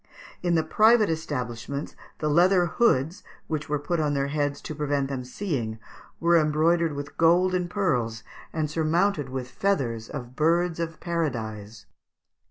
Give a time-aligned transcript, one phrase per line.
[0.41, 5.09] In the private establishments the leather hoods, which were put on their heads to prevent
[5.09, 5.77] them seeing,
[6.19, 11.85] were embroidered with gold and pearls and surmounted with the feathers of birds of paradise.